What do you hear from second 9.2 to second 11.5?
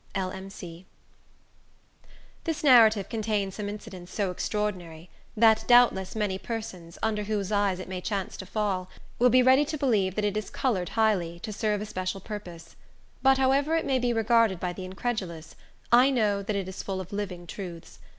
be ready to believe that it is colored highly,